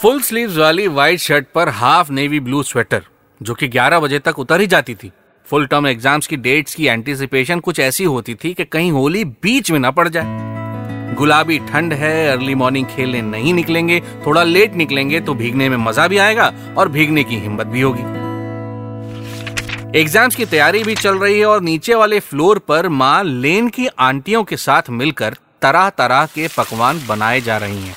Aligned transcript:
Full 0.00 0.20
sleeves 0.22 0.56
वाली 0.56 0.86
white 0.88 1.18
shirt 1.20 1.46
पर 1.54 1.68
half 1.68 2.10
navy 2.12 2.38
blue 2.40 2.62
sweater 2.62 3.02
जो 3.40 3.54
कि 3.54 3.68
11 3.68 4.00
बजे 4.00 4.18
तक 4.18 4.38
उतर 4.38 4.60
ही 4.60 4.66
जाती 4.66 4.94
थी। 4.94 5.10
फुल 5.48 5.66
टर्म 5.66 5.86
एग्ज़ाम्स 5.86 6.26
की 6.26 6.36
डेट्स 6.36 6.74
की 6.74 6.86
एंटीसिपेशन 6.86 7.60
कुछ 7.60 7.80
ऐसी 7.80 8.04
होती 8.04 8.34
थी 8.34 8.52
कि 8.54 8.64
कहीं 8.66 8.90
होली 8.92 9.24
बीच 9.24 9.70
में 9.70 9.78
ना 9.78 9.90
पड़ 9.90 10.08
जाए। 10.08 11.14
गुलाबी 11.16 11.58
ठंड 11.68 11.92
है 11.94 12.28
अर्ली 12.28 12.54
मॉर्निंग 12.54 12.86
खेलने 12.86 13.22
नहीं 13.22 13.54
निकलेंगे, 13.54 14.00
थोड़ा 14.26 14.42
लेट 14.44 14.74
निकलेंगे 14.74 15.20
तो 15.20 15.34
भीगने 15.34 15.68
में 15.68 15.76
मज़ा 15.78 16.08
भी 16.08 16.18
आएगा 16.18 16.52
और 16.78 16.88
भीगने 16.88 17.24
की 17.24 17.36
हिम्मत 17.36 17.66
भी 17.66 17.80
होगी। 17.80 18.02
एग्ज़ाम्स 20.00 20.36
की 20.36 20.44
तैयारी 20.46 20.82
भी 20.84 20.94
चल 20.96 21.18
रही 21.18 21.38
है 21.38 21.46
और 21.46 21.62
नीचे 21.62 21.94
वाले 21.94 22.20
फ्लोर 22.22 22.58
पर 22.68 22.88
माँ 22.98 23.22
लेन 23.24 23.68
की 23.68 23.86
आंटियों 24.00 24.44
के 24.44 24.56
साथ 24.58 24.90
मिलकर 24.92 25.36
तरह 25.62 25.88
तरह 25.98 26.26
के 26.34 26.48
पकवान 26.58 27.06
बनाए 27.08 27.40
जा 27.40 27.56
रही 27.58 27.80
हैं। 27.80 27.96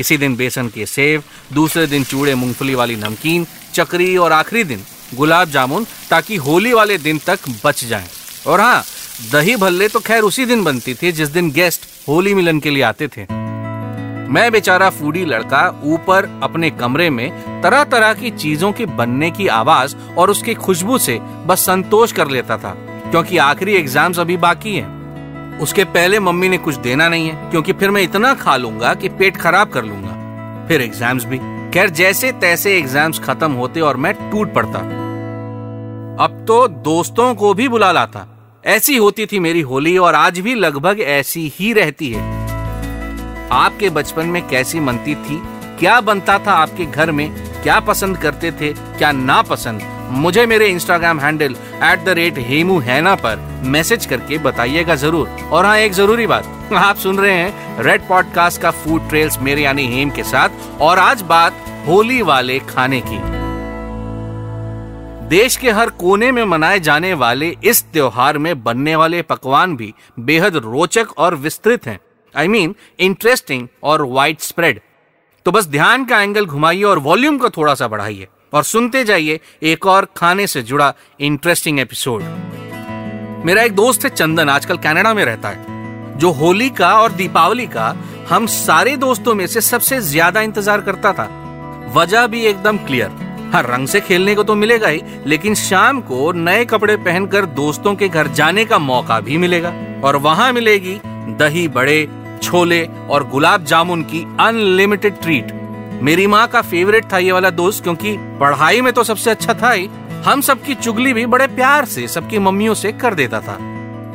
किसी 0.00 0.16
दिन 0.16 0.36
बेसन 0.36 0.68
के 0.68 0.84
सेव, 0.86 1.22
दूसरे 1.52 1.86
दिन 1.86 2.04
चूड़े 2.04 2.34
मूंगफली 2.34 2.74
वाली 2.74 2.94
नमकीन, 2.96 3.46
चकरी 3.74 4.16
और 4.16 4.32
आखिरी 4.32 4.62
दिन 4.64 4.84
गुलाब 5.14 5.48
जामुन 5.50 5.84
ताकि 6.10 6.36
होली 6.36 6.72
वाले 6.72 6.96
दिन 6.98 7.18
तक 7.18 7.48
बच 7.64 7.84
जाएँ। 7.84 8.06
और 8.46 8.60
हाँ 8.60 8.82
दही 9.32 9.56
भल्ले 9.56 9.88
तो 9.88 10.00
खैर 10.00 10.22
उसी 10.22 10.46
दिन 10.46 10.62
बनती 10.64 10.94
थी 10.94 11.10
जिस 11.12 11.28
दिन 11.28 11.50
गेस्ट 11.50 11.84
होली 12.08 12.34
मिलन 12.34 12.60
के 12.60 12.70
लिए 12.70 12.82
आते 12.82 13.08
थे 13.08 13.26
मैं 14.30 14.50
बेचारा 14.52 14.88
फूडी 14.90 15.24
लड़का 15.24 15.66
ऊपर 15.86 16.28
अपने 16.42 16.70
कमरे 16.70 17.08
में 17.10 17.30
तरह 17.62 17.84
तरह 17.86 18.14
की 18.14 18.30
चीज़ों 18.32 18.70
के 18.72 18.86
बनने 18.94 19.30
की 19.30 19.48
आवाज़ 19.54 19.96
और 20.18 20.30
उसकी 20.30 20.54
खुशबू 20.56 20.98
से 20.98 21.18
बस 21.46 21.66
संतोष 21.66 22.12
कर 22.12 22.28
लेता 22.28 22.58
था, 22.58 22.74
क्योंकि 23.10 23.38
आखिरी 23.38 23.74
एग्ज़ाम्स 23.74 24.18
अभी 24.18 24.36
बाकी 24.38 24.74
हैं 24.76 24.99
उसके 25.60 25.84
पहले 25.86 26.18
मम्मी 26.18 26.48
ने 26.48 26.58
कुछ 26.58 26.74
देना 26.76 27.08
नहीं 27.08 27.28
है, 27.28 27.50
क्योंकि 27.50 27.72
फिर 27.72 27.90
मैं 27.90 28.02
इतना 28.02 28.32
खा 28.34 28.56
लूँगा 28.56 28.94
कि 28.94 29.08
पेट 29.08 29.36
खराब 29.36 29.70
कर 29.70 29.84
लूँगा। 29.84 30.66
फिर 30.68 30.82
एग्ज़ाम्स 30.82 31.24
भी। 31.24 31.38
खैर, 31.70 31.90
जैसे 31.90 32.32
तैसे 32.32 32.76
एग्ज़ाम्स 32.78 33.18
खत्म 33.18 33.52
होते 33.52 33.80
और 33.80 33.96
मैं 33.96 34.14
टूट 34.30 34.54
पड़ता। 34.54 34.78
अब 36.24 36.44
तो 36.48 36.66
दोस्तों 36.68 37.34
को 37.34 37.52
भी 37.54 37.68
बुला 37.68 37.92
लाता। 37.92 38.26
ऐसी 38.64 38.96
होती 38.96 39.26
थी 39.26 39.38
मेरी 39.38 39.60
होली 39.60 39.96
और 39.98 40.14
आज 40.14 40.38
भी 40.38 40.54
लगभग 40.54 41.00
ऐसी 41.00 41.46
ही 41.54 41.72
रहती 41.72 42.10
है। 42.10 42.22
आपके 43.52 43.90
बचपन 43.90 44.26
में 44.26 44.46
कैसी 44.48 44.80
मनती 44.80 45.14
थी? 45.14 45.40
क्या 45.78 46.00
बनता 46.00 46.38
था 46.38 46.52
आपके 46.52 46.84
घर 46.84 47.10
में? 47.10 47.30
क्या 47.62 47.78
पसंद 47.80 48.18
करते 48.18 48.52
थे? 48.52 48.72
क्या 48.72 49.12
ना 49.12 49.40
पसंद 49.42 49.82
मुझे 50.12 50.44
मेरे 50.46 50.66
Instagram 50.68 51.20
handle 51.20 51.54
at 51.84 52.04
the 52.04 52.08
rate 52.08 52.38
Hemu 52.38 52.78
हैना 52.80 53.14
पर 53.16 53.36
मैसेज 53.66 54.06
करके 54.06 54.38
बताइएगा 54.38 54.94
ज़रूर। 54.96 55.28
और 55.52 55.64
हाँ 55.66 55.76
एक 55.78 55.92
ज़रूरी 55.92 56.26
बात, 56.26 56.46
आप 56.74 56.96
सुन 56.96 57.18
रहे 57.18 57.32
हैं 57.32 57.82
रेड 57.84 58.08
पॉडकास्ट 58.08 58.60
का 58.62 58.70
फ़ूड 58.72 59.08
ट्रेल्स 59.08 59.38
मेरे 59.42 59.62
यानी 59.62 59.86
हेम 59.88 60.10
के 60.10 60.22
साथ, 60.24 60.80
और 60.80 60.98
आज 60.98 61.22
बात 61.24 61.64
होली 61.86 62.20
वाले 62.22 62.58
खाने 62.68 63.00
की। 63.06 63.18
देश 65.28 65.56
के 65.56 65.70
हर 65.70 65.90
कोने 65.98 66.30
में 66.32 66.44
मनाए 66.44 66.80
जाने 66.80 67.12
वाले 67.14 67.54
इस 67.64 67.82
त्योहार 67.82 68.38
में 68.38 68.62
बनने 68.62 68.96
वाले 68.96 69.22
पकवान 69.22 69.76
भी 69.76 69.92
बेहद 70.20 70.56
रोचक 70.56 71.18
और 71.18 71.34
विस्तृत 71.36 71.86
हैं। 71.86 71.98
आई 72.34 72.48
मीन 72.48 72.74
इंटरेस्टिंग 72.98 73.68
और 73.82 74.02
वाइड 74.08 74.38
स्प्रेड 74.40 74.80
तो 75.46 75.52
बस 75.52 75.66
ध्यान 75.68 76.04
का 76.04 76.20
एंगल 76.22 76.46
घुमाइए 76.46 76.82
और 76.82 76.98
वॉल्यूम 77.00 77.38
को 77.38 77.50
थोड़ा 77.50 77.74
सा 77.74 77.88
बढ़ाइए। 77.88 78.26
और 78.52 78.64
सुनते 78.64 79.04
जाइए 79.04 79.40
एक 79.62 79.86
और 79.86 80.08
खाने 80.16 80.46
से 80.46 80.62
जुड़ा 80.62 80.92
इंटरेस्टिंग 81.20 81.80
एपिसोड 81.80 82.22
मेरा 83.44 83.62
एक 83.62 83.74
दोस्त 83.74 84.04
है 84.04 84.10
चंदन, 84.10 84.48
आजकल 84.48 84.76
कनाडा 84.76 85.14
में 85.14 85.24
रहता 85.24 85.48
है, 85.48 86.18
जो 86.18 86.30
होली 86.32 86.68
का 86.70 86.92
और 86.94 87.12
दीपावली 87.12 87.66
का 87.66 87.94
हम 88.30 88.46
सारे 88.46 88.96
दोस्तों 88.98 89.34
में 89.34 89.46
से 89.46 89.60
सबसे 89.60 90.00
ज़्यादा 90.02 90.40
इंतज़ार 90.40 90.80
करता 90.80 91.12
था। 91.12 91.24
वजह 91.94 92.26
भी 92.26 92.44
एकदम 92.46 92.76
क्लियर 92.78 93.28
हर 93.54 93.66
रंग 93.66 93.86
से 93.88 94.00
खेलने 94.00 94.34
को 94.34 94.42
तो 94.42 94.54
मिलेगा 94.54 94.88
ही, 94.88 95.02
लेकिन 95.26 95.54
शाम 95.54 96.00
को 96.00 96.30
नए 96.32 96.64
कपड़े 96.64 96.96
पहनकर 96.98 97.46
दोस्तों 97.46 97.94
के 97.94 98.08
घर 98.08 98.28
जाने 98.30 98.64
का 98.64 98.78
मौका 98.80 99.20
भी 99.20 99.38
मिलेगा। 99.38 99.72
और 100.04 100.16
वहाँ 100.18 100.52
मिलेगी 100.52 100.98
दही, 101.38 101.66
बड़े, 101.68 102.08
छोले 102.42 102.84
और 103.10 103.28
गुलाब 103.28 103.64
जामुन 103.64 104.02
की 104.04 104.22
अनलिमिटेड 104.40 105.20
ट्रीट 105.22 105.52
मेरी 106.02 106.26
माँ 106.26 106.46
का 106.48 106.60
फेवरेट 106.62 107.12
था 107.12 107.18
ये 107.18 107.32
वाला 107.32 107.50
दोस्त, 107.50 107.82
क्योंकि 107.82 108.16
पढ़ाई 108.40 108.80
में 108.80 108.92
तो 108.92 109.04
सबसे 109.04 109.30
अच्छा 109.30 109.54
था 109.54 109.70
ही। 109.70 109.88
हम 110.24 110.40
सबकी 110.40 110.74
चुगली 110.74 111.12
भी 111.12 111.24
बड़े 111.26 111.46
प्यार 111.46 111.84
से, 111.84 112.06
सबकी 112.08 112.38
मम्मियों 112.38 112.74
से 112.74 112.92
कर 112.92 113.14
देता 113.14 113.40
था। 113.40 113.56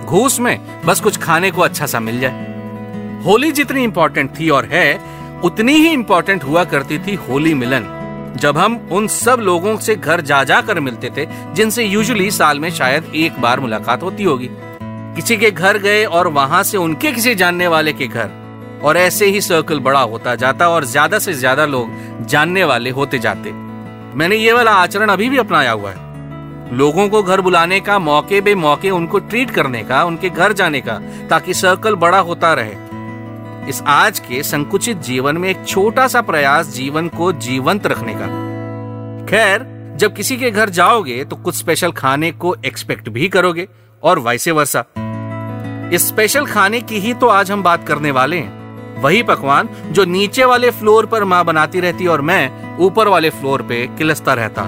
घूस 0.05 0.39
में 0.39 0.81
बस 0.85 1.01
कुछ 1.01 1.17
खाने 1.17 1.51
को 1.51 1.61
अच्छा 1.61 1.85
सा 1.85 1.99
मिल 1.99 2.19
जाए। 2.19 3.21
होली 3.25 3.51
जितनी 3.51 3.83
इम्पोर्टेंट 3.83 4.39
थी 4.39 4.49
और 4.49 4.65
है, 4.65 4.99
उतनी 5.43 5.73
ही 5.73 5.89
इम्पोर्टेंट 5.89 6.43
हुआ 6.43 6.63
करती 6.63 6.99
थी 6.99 7.15
होली 7.15 7.53
मिलन। 7.53 7.91
जब 8.37 8.57
हम 8.57 8.75
उन 8.91 9.07
सब 9.07 9.39
लोगों 9.39 9.77
से 9.77 9.95
घर 9.95 10.21
जा 10.21 10.43
जा 10.43 10.61
कर 10.61 10.79
मिलते 10.79 11.09
थे, 11.17 11.27
जिनसे 11.53 11.83
यूजुअली 11.83 12.31
साल 12.31 12.59
में 12.59 12.69
शायद 12.69 13.11
एक 13.15 13.39
बार 13.41 13.59
मुलाकात 13.59 14.03
होती 14.03 14.23
होगी। 14.23 14.49
किसी 15.15 15.37
के 15.37 15.51
घर 15.51 15.77
गए 15.77 16.03
और 16.05 16.27
वहाँ 16.27 16.63
से 16.63 16.77
उनके 16.77 17.11
किसी 17.11 17.35
जानने 17.35 17.67
वाले 17.67 17.93
के 17.93 18.07
घर। 18.07 18.44
और 18.81 18.97
ऐसे 18.97 19.25
ही 19.25 19.41
सर्कल 19.41 19.79
बड़ा 19.79 19.99
होता 20.01 20.35
जाता 20.35 20.69
और 20.69 20.85
ज़्यादा 20.85 21.19
से 21.19 21.33
ज़्यादा 21.33 21.65
लोग 21.65 22.25
जानने 22.25 22.63
वाले 22.63 22.89
होते 22.89 23.19
जाते। 23.19 23.51
मैंने 24.15 24.35
ये 24.35 24.53
वाला 24.53 24.71
आचरण 24.73 25.09
अभी 25.09 25.29
भी 25.29 25.37
अपनाया 25.37 25.71
हुआ 25.71 25.91
है। 25.91 26.03
लोगों 26.71 27.07
को 27.09 27.21
घर 27.23 27.41
बुलाने 27.41 27.79
का, 27.79 27.97
मौके 27.99 28.41
बे 28.41 28.55
मौके 28.55 28.89
उनको 28.89 29.19
ट्रीट 29.19 29.51
करने 29.51 29.83
का, 29.83 30.03
उनके 30.03 30.29
घर 30.29 30.53
जाने 30.53 30.81
का, 30.81 30.99
ताकि 31.29 31.53
सर्कल 31.53 31.95
बड़ा 31.95 32.19
होता 32.19 32.53
रहे। 32.53 33.69
इस 33.69 33.81
आज 33.87 34.19
के 34.19 34.41
संकुचित 34.43 34.97
जीवन 35.01 35.37
में 35.37 35.49
एक 35.49 35.65
छोटा 35.67 36.07
सा 36.07 36.21
प्रयास 36.23 36.67
जीवन 36.67 37.07
को 37.07 37.31
जीवंत 37.33 37.87
रखने 37.87 38.13
का। 38.15 38.27
खैर, 39.27 39.65
जब 39.97 40.15
किसी 40.15 40.37
के 40.37 40.51
घर 40.51 40.69
जाओगे 40.71 41.23
तो 41.23 41.35
कुछ 41.35 41.55
स्पेशल 41.55 41.91
खाने 41.93 42.31
को 42.33 42.55
एक्सपेक्ट 42.65 43.09
भी 43.09 43.27
करोगे, 43.29 43.67
और 44.03 44.19
वाइसे 44.19 44.51
वर्षा 44.51 44.85
इस 45.93 46.07
स्पेशल 46.07 46.45
खाने 46.45 46.81
की 46.81 46.99
ही 46.99 47.13
तो 47.13 47.27
आज 47.27 47.51
हम 47.51 47.63
बात 47.63 47.87
करने 47.87 48.11
वाले 48.11 48.37
हैं। 48.37 48.64
वही 49.05 49.23
पकवान 49.23 49.69
जो 49.91 50.05
नीचे 50.05 50.45
वाले 50.45 50.71
फ्लोर 50.71 51.05
पर 51.05 51.23
माँ 51.23 51.43
बनाती 51.45 51.79
रहती 51.79 52.07
और 52.07 52.21
मैं 52.21 52.77
ऊपर 52.77 53.07
वाले 53.07 53.29
फ्लोर 53.31 53.61
पे 53.61 53.85
किलसता 53.97 54.33
रहता। 54.33 54.63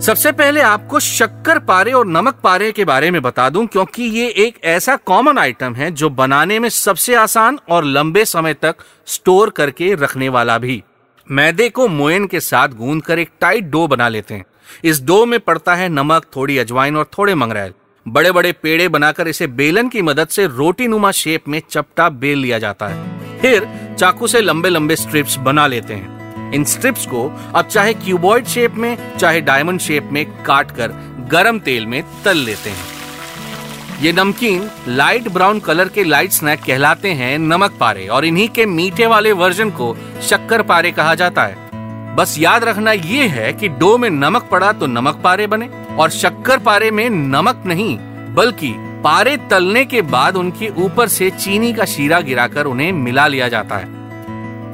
सबसे 0.00 0.30
पहले 0.32 0.60
आपको 0.60 1.00
शक्कर 1.00 1.58
पारे 1.60 1.92
और 1.92 2.06
नमक 2.06 2.34
पारे 2.34 2.70
के 2.72 2.84
बारे 2.84 3.10
में 3.10 3.20
बता 3.22 3.48
दूँ, 3.50 3.66
क्योंकि 3.66 4.02
ये 4.02 4.28
एक 4.38 4.60
ऐसा 4.64 4.94
कॉमन 4.96 5.38
आइटम 5.38 5.74
है 5.74 5.90
जो 5.90 6.10
बनाने 6.10 6.58
में 6.58 6.68
सबसे 6.68 7.14
आसान 7.14 7.58
और 7.68 7.84
लंबे 7.86 8.24
समय 8.24 8.54
तक 8.54 8.76
स्टोर 9.06 9.50
करके 9.50 9.94
रखने 9.94 10.28
वाला 10.28 10.56
भी। 10.58 10.82
मैदे 11.28 11.68
को 11.68 11.88
मोयन 11.88 12.26
के 12.26 12.40
साथ 12.40 12.68
गूंद 12.68 13.02
कर 13.02 13.18
एक 13.18 13.30
टाइट 13.40 13.64
डो 13.64 13.86
बना 13.86 14.08
लेते 14.08 14.34
हैं। 14.34 14.44
इस 14.84 15.02
डो 15.04 15.24
में 15.26 15.38
पड़ता 15.40 15.74
है 15.74 15.88
नमक, 15.88 16.24
थोड़ी 16.36 16.58
अजवाइन 16.58 16.96
और 16.96 17.10
थोड़े 17.18 17.34
मंगरेल। 17.34 17.72
बड़े 18.06 18.30
बड़े 18.32 18.52
पेड़े 18.52 18.88
बनाकर 18.88 19.28
इसे 19.28 19.46
बेलन 19.46 19.88
की 19.88 20.02
मदद 20.02 20.28
से 20.28 20.46
रोटी 20.46 20.86
नुमा 20.88 21.10
शेप 21.10 21.48
में 21.48 21.60
चपटा 21.70 22.08
बेल 22.08 22.38
लिया 22.38 22.58
जाता 22.58 22.86
है। 22.88 23.38
फिर 23.40 23.68
चाकू 23.98 24.26
से 24.26 24.40
लंबे 24.40 24.68
लंबे 24.68 24.96
स्ट्रिप्स 24.96 25.36
बना 25.38 25.66
लेते 25.66 25.94
हैं। 25.94 26.52
इन 26.52 26.64
स्ट्रिप्स 26.64 27.06
को 27.06 27.24
अब 27.54 27.66
चाहे 27.66 27.94
क्यूबॉइड 27.94 28.46
शेप 28.46 28.74
में, 28.74 29.16
चाहे 29.18 29.40
डायमंड 29.40 29.80
शेप 29.80 30.08
में 30.12 30.24
काट 30.44 30.70
कर 30.70 30.92
गरम 31.30 31.58
तेल 31.58 31.86
में 31.86 32.02
तल 32.24 32.36
लेते 32.36 32.70
हैं। 32.70 34.00
ये 34.02 34.12
नमकीन 34.12 34.70
लाइट 34.88 35.28
ब्राउन 35.28 35.60
कलर 35.60 35.88
के 35.88 36.04
लाइट 36.04 36.30
स्नैक 36.30 36.60
कहलाते 36.60 37.12
हैं 37.12 37.38
नमक 37.38 37.76
पारे 37.80 38.06
और 38.06 38.24
इन्हीं 38.24 38.48
के 38.48 38.66
मीठे 38.66 39.06
वाले 39.06 39.32
वर्जन 39.32 39.70
को 39.70 39.96
शक्कर 40.22 40.62
पारे 40.62 40.92
कहा 40.92 41.14
जाता 41.14 41.44
है। 41.44 42.16
बस 42.16 42.36
याद 42.38 42.64
रखना 42.64 42.92
ये 42.92 43.26
है 43.26 43.52
कि 43.52 43.68
डो 43.68 43.96
में 43.98 44.08
नमक 44.10 44.48
पड़ा 44.50 44.72
तो 44.72 44.86
नमक 44.86 45.20
पारे 45.24 45.46
बने। 45.46 45.68
और 45.98 46.10
शक्कर 46.10 46.58
पारे 46.58 46.90
में 46.90 47.08
नमक 47.10 47.62
नहीं, 47.66 47.96
बल्कि 48.34 48.74
पारे 49.04 49.36
तलने 49.50 49.84
के 49.84 50.02
बाद 50.02 50.36
उनके 50.36 50.68
ऊपर 50.78 51.08
से 51.08 51.30
चीनी 51.30 51.72
का 51.72 51.84
शीरा 51.84 52.20
गिराकर 52.20 52.66
उन्हें 52.66 52.92
मिला 52.92 53.26
लिया 53.26 53.48
जाता 53.48 53.76
है। 53.76 53.98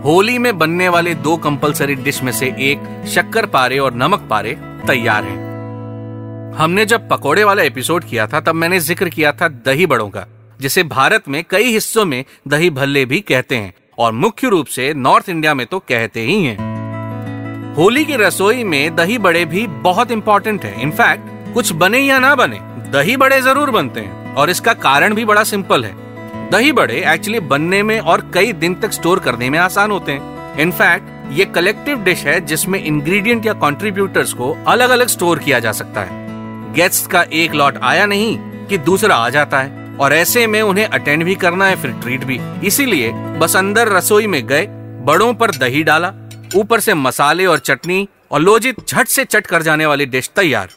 होली 0.02 0.38
में 0.38 0.56
बनने 0.58 0.88
वाले 0.88 1.14
दो 1.14 1.36
कंपलसरी 1.36 1.94
डिश 1.94 2.22
में 2.22 2.32
से 2.32 2.46
एक 2.60 3.06
शक्कर 3.06 3.46
पारे 3.46 3.78
और 3.78 3.94
नमक 3.94 4.26
पारे 4.30 4.54
तैयार 4.86 5.24
है। 5.24 5.44
हमने 6.56 6.84
जब 6.86 7.08
पकोड़े 7.08 7.44
वाला 7.44 7.62
एपिसोड 7.62 8.04
किया 8.04 8.26
था, 8.26 8.40
तब 8.40 8.54
मैंने 8.54 8.80
ज़िक्र 8.80 9.08
किया 9.08 9.32
था 9.32 9.48
दही 9.48 9.86
बड़ों 9.86 10.08
का, 10.08 10.26
जिसे 10.60 10.82
भारत 10.82 11.28
में 11.28 11.44
कई 11.50 11.72
हिस्सों 11.72 12.04
में 12.04 12.24
दही 12.48 12.70
भल्ले 12.70 13.04
भी 13.04 13.20
कहते 13.20 13.56
हैं, 13.56 13.74
और 13.98 14.12
मुख्य 14.12 14.48
रूप 14.48 14.66
से 14.66 14.92
नॉर्थ 14.94 15.28
इंडिया 15.28 15.54
में 15.54 15.66
तो 15.66 15.78
कहते 15.78 16.20
ही 16.20 16.42
हैं। 16.44 16.65
होली 17.78 18.04
की 18.04 18.16
रसोई 18.16 18.62
में 18.64 18.94
दही 18.96 19.16
बड़े 19.18 19.44
भी 19.44 19.66
बहुत 19.66 20.10
इंपॉर्टेंट 20.10 20.64
है। 20.64 20.80
इनफैक्ट 20.82 21.52
कुछ 21.54 21.72
बने 21.72 21.98
या 21.98 22.18
ना 22.18 22.34
बने, 22.34 22.58
दही 22.92 23.16
बड़े 23.16 23.40
ज़रूर 23.40 23.70
बनते 23.70 24.00
हैं, 24.00 24.34
और 24.34 24.50
इसका 24.50 24.72
कारण 24.74 25.14
भी 25.14 25.24
बड़ा 25.24 25.42
सिंपल 25.44 25.84
है। 25.84 26.50
दही 26.50 26.72
बड़े 26.72 27.02
एक्चुअली 27.06 27.40
बनने 27.42 27.82
में 27.82 27.98
और 28.00 28.30
कई 28.34 28.52
दिन 28.54 28.74
तक 28.74 28.92
स्टोर 28.92 29.18
करने 29.18 29.50
में 29.50 29.58
आसान 29.58 29.90
होते 29.90 30.12
हैं। 30.12 30.58
इनफैक्ट 30.58 31.32
ये 31.32 31.44
कलेक्टिव 31.44 32.02
डिश 32.04 32.24
है 32.24 32.40
जिसमें 32.46 32.82
इंग्रेडिएंट 32.82 33.46
या 33.46 33.52
कंट्रीब्यूटर्स 33.58 34.32
को 34.32 34.56
अलग 34.68 34.90
अलग 34.90 35.08
स्टोर 35.08 35.38
किया 35.38 35.58
जा 35.58 35.72
सकता 35.74 36.00
है। 36.00 36.24
गेस्ट 36.74 37.10
का 37.10 37.24
एक 37.34 37.54
लॉट 37.54 37.78
आया 37.84 38.06
नहीं 38.06 38.36
कि 38.68 38.78
दूसरा 38.80 39.16
आ 39.16 39.28
जाता 39.30 39.60
है, 39.60 39.96
और 39.96 40.12
ऐसे 40.14 40.46
में 40.46 40.60
उन्हें 40.62 40.86
अटेंड 40.86 41.24
भी 41.24 41.34
करना 41.36 41.66
है, 41.66 41.76
फिर 41.76 41.90
ट्रीट 41.92 42.24
भी। 42.24 42.40
इसीलिए 42.64 43.12
बस 43.38 43.56
अंदर 43.56 43.88
रसोई 43.88 44.26
में 44.26 44.46
गए, 44.46 44.66
बड़ों 45.06 45.32
पर 45.34 45.50
दही 45.56 45.82
डाला 45.82 46.12
ऊपर 46.54 46.80
से 46.80 46.94
मसाले 46.94 47.46
और 47.46 47.58
चटनी 47.58 48.08
और 48.30 48.40
लोजित 48.40 48.76
झट 48.88 49.08
से 49.08 49.24
चट 49.24 49.46
कर 49.46 49.62
जाने 49.62 49.86
वाली 49.86 50.06
डिश 50.06 50.30
तैयार। 50.36 50.68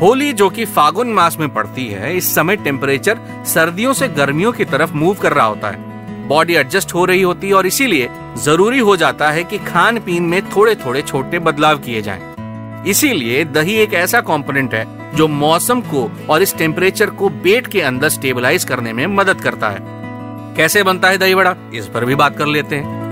होली 0.00 0.32
जो 0.32 0.50
कि 0.50 0.64
फागुन 0.64 1.08
मास 1.08 1.36
में 1.38 1.48
पड़ती 1.48 1.86
है, 1.86 2.16
इस 2.16 2.34
समय 2.34 2.56
टेम्परेचर 2.56 3.18
सर्दियों 3.46 3.92
से 3.92 4.08
गर्मियों 4.08 4.52
की 4.52 4.64
तरफ़ 4.64 4.92
मूव 4.92 5.14
कर 5.14 5.32
रहा 5.32 5.46
होता 5.46 5.70
है। 5.70 6.26
बॉडी 6.28 6.54
एडजस्ट 6.54 6.94
हो 6.94 7.04
रही 7.04 7.22
होती 7.22 7.48
है 7.48 7.54
और 7.54 7.66
इसीलिए 7.66 8.08
ज़रूरी 8.36 8.78
हो 8.78 8.96
जाता 8.96 9.30
है 9.30 9.44
कि 9.44 9.58
खान 9.58 9.98
पीन 9.98 10.22
में 10.22 10.50
थोड़े 10.50 10.74
थोड़े 10.74 11.02
छोटे 11.02 11.38
बदलाव 11.38 11.78
किए 11.78 12.02
जाएँ। 12.02 12.84
इसीलिए 12.86 13.44
दही 13.44 13.74
एक 13.74 13.94
ऐसा 13.94 14.20
कंपोनेंट 14.20 14.74
है 14.74 14.86
जो 15.16 15.28
मौसम 15.28 15.80
को 15.80 16.10
और 16.28 16.42
इस 16.42 16.56
टेम्परेचर 16.56 17.10
को 17.10 17.28
पेट 17.28 17.66
के 17.66 17.80
अंदर 17.80 18.08
स्टेबलाइज 18.08 18.64
करने 18.64 18.92
में 18.92 19.06
मदद 19.06 19.40
करता 19.40 19.68
है। 19.68 19.78
कैसे 20.56 20.82
बनता 20.82 21.08
है 21.08 21.18
दही 21.18 21.34
बड़ा 21.34 21.54
इस 21.74 21.86
पर 21.86 22.04
भी 22.04 22.14
बात 22.14 22.38
कर 22.38 22.46
लेते 22.46 22.76
हैं। 22.76 23.03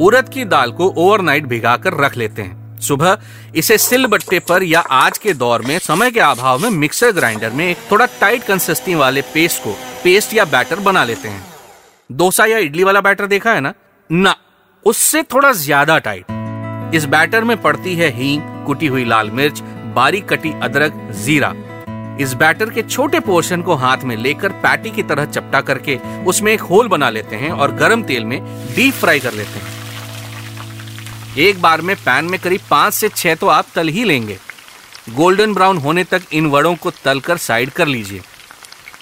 उड़द 0.00 0.28
की 0.28 0.44
दाल 0.44 0.72
को 0.72 0.88
ओवरनाइट 0.98 1.46
भिगाकर 1.46 1.94
रख 1.94 2.16
लेते 2.16 2.42
हैं। 2.42 2.78
सुबह 2.80 3.18
इसे 3.54 3.78
सिल 3.78 4.06
बट्टे 4.06 4.38
पर 4.38 4.62
या 4.62 4.80
आज 4.80 5.18
के 5.18 5.32
दौर 5.34 5.62
में 5.62 5.78
समय 5.78 6.10
के 6.10 6.20
अभाव 6.20 6.58
में 6.58 6.70
मिक्सर 6.70 7.10
ग्राइंडर 7.12 7.50
में 7.50 7.64
एक 7.66 7.78
थोड़ा 7.90 8.06
टाइट 8.20 8.44
कंसिस्टेंसी 8.44 8.94
वाले 8.94 9.22
पेस्ट 9.34 9.62
को 9.64 9.72
पेस्ट 10.04 10.34
या 10.34 10.44
बैटर 10.44 10.80
बना 10.80 11.04
लेते 11.04 11.28
हैं। 11.28 11.44
डोसा 12.10 12.46
या 12.46 12.58
इडली 12.58 12.84
वाला 12.84 13.00
बैटर 13.00 13.26
देखा 13.26 13.52
है 13.52 13.60
ना? 13.60 13.72
ना, 14.10 14.34
उससे 14.86 15.22
थोड़ा 15.22 15.52
ज़्यादा 15.52 15.98
टाइट 15.98 16.94
इस 16.94 17.04
बैटर 17.06 17.44
में 17.44 17.56
पड़ती 17.62 17.94
है 17.94 18.10
हींग, 18.12 18.40
कुटी 18.66 18.86
हुई 18.86 19.04
लाल 19.04 19.30
मिर्च, 19.30 19.60
बारीक 19.94 20.28
कटी 20.28 20.52
अदरक, 20.62 20.92
जीरा। 21.14 21.52
इस 22.20 22.34
बैटर 22.34 22.70
के 22.70 22.82
छोटे 22.82 23.20
पोर्शन 23.20 23.62
को 23.62 23.74
हाथ 23.74 24.02
में 24.04 24.16
लेकर 24.16 24.52
पैटी 24.62 24.90
की 24.90 25.02
तरह 25.02 25.24
चपटा 25.26 25.60
करके 25.60 25.96
उसमें 26.26 26.52
एक 26.52 26.60
होल 26.62 26.88
बना 26.88 27.10
लेते 27.10 27.36
हैं 27.36 27.50
और 27.50 27.74
गरम 27.74 28.02
तेल 28.02 28.24
में 28.24 28.40
डीप 28.74 28.94
फ्राई 28.94 29.20
कर 29.20 29.32
लेते 29.32 29.58
हैं। 29.58 29.81
एक 31.38 31.60
बार 31.62 31.80
में 31.80 31.94
पैन 31.96 32.24
में 32.24 32.38
करीब 32.40 32.60
पाँच 32.70 32.94
से 32.94 33.08
छह 33.08 33.34
तो 33.34 33.46
आप 33.48 33.66
तल 33.74 33.88
ही 33.88 34.02
लेंगे। 34.04 34.36
गोल्डन 35.10 35.54
ब्राउन 35.54 35.78
होने 35.78 36.04
तक 36.04 36.22
इन 36.32 36.46
वड़ों 36.46 36.74
को 36.74 36.90
तल 37.04 37.20
कर 37.20 37.36
साइड 37.36 37.70
कर 37.70 37.86
लीजिए। 37.86 38.20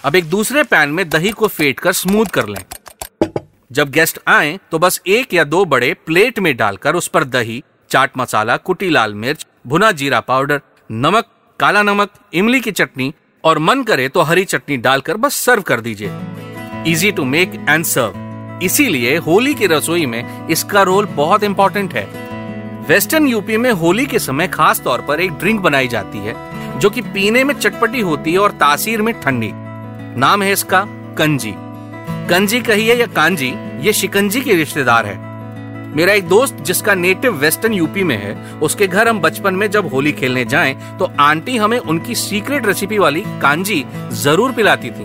अब 0.05 0.17
एक 0.17 0.25
दूसरे 0.25 0.63
पैन 0.63 0.89
में 0.89 1.09
दही 1.09 1.31
को 1.31 1.49
फेंट 1.49 1.81
कर 1.81 1.93
स्मूथ 1.93 2.27
कर 2.27 2.49
लें। 2.49 2.65
जब 3.73 3.91
गेस्ट 3.91 4.19
आए 4.29 4.59
तो 4.71 4.79
बस 4.79 5.01
एक 5.07 5.35
या 5.35 5.45
दो 5.45 5.65
बड़े 5.65 5.93
प्लेट 6.07 6.39
में 6.39 6.57
डालकर 6.57 6.95
उस 6.95 7.09
पर 7.09 7.25
दही, 7.25 7.63
चाट 7.91 8.19
मसाला, 8.19 8.57
कुटी 8.57 8.91
लाल 8.91 9.15
मिर्च, 9.15 9.47
भुना 9.67 9.93
जीरा 9.93 10.21
पाउडर, 10.21 10.61
नमक, 10.91 11.27
काला 11.61 11.83
नमक, 11.83 12.11
इमली 12.35 12.61
की 12.61 12.73
चटनी 12.73 13.13
और 13.45 13.59
मन 13.59 13.83
करे 13.83 14.09
तो 14.09 14.23
हरी 14.23 14.45
चटनी 14.45 14.77
डालकर 14.77 15.17
बस 15.17 15.35
सर्व 15.37 15.63
कर 15.63 15.81
दीजिए। 15.81 16.13
Easy 16.87 17.13
to 17.13 17.25
make 17.25 17.65
and 17.69 17.85
serve 17.85 18.30
इसीलिए 18.63 19.17
होली 19.17 19.55
की 19.55 19.67
रसोई 19.67 20.07
में 20.07 20.49
इसका 20.49 20.83
रोल 20.83 21.07
बहुत 21.07 21.43
इंपॉर्टेंट 21.43 21.95
है। 21.95 22.05
वेस्टर्न 22.89 23.27
यूपी 23.29 23.57
में 23.57 23.71
होली 23.73 24.07
के 24.07 24.19
समय 24.19 24.49
खास 24.49 24.81
तौर 24.81 25.01
पर 25.01 25.21
एक 25.21 25.31
ड्रिंक 25.31 25.61
बनाई 25.61 25.89
जाती 25.89 26.19
है, 26.19 26.35
जो 26.79 26.91
कि 26.91 27.01
पीने 27.03 27.45
में 27.45 27.55
चटपटी 27.55 28.01
होती 28.01 28.33
है 28.33 28.39
और 28.39 28.51
तासीर 28.51 29.03
में 29.03 29.13
ठंडी। 29.21 29.51
नाम 30.21 30.43
है 30.43 30.53
इसका 30.53 30.85
कंजी। 31.19 31.55
कंजी 32.29 32.61
कहिए 32.61 32.95
या 32.95 33.07
कांजी, 33.07 33.53
ये 33.81 33.93
शिकंजी 33.93 34.41
के 34.41 34.55
रिश्तेदार 34.55 35.07
है। 35.07 35.19
मेरा 35.97 36.13
एक 36.13 36.29
दोस्त 36.29 36.57
जिसका 36.63 36.95
नेटिव 36.95 37.35
वेस्टर्न 37.35 37.73
यूपी 37.75 38.03
में 38.05 38.17
है, 38.17 38.35
उसके 38.61 38.87
घर 38.87 39.09
हम 39.09 39.21
बचपन 39.21 39.55
में 39.55 39.71
जब 39.71 39.93
होली 39.93 40.13
खेलने 40.13 40.45
जाएँ 40.45 40.75
तो 40.99 41.11
आंटी 41.21 41.57
हमें 41.57 41.79
उनकी 41.79 42.15
सीक्रेट 42.17 42.67
रेसिपी 42.67 42.99
वाली 42.99 43.21
कांजी 43.43 43.85
ज़रूर 44.15 44.53
पिलाती 44.53 44.91
थी। 44.91 45.05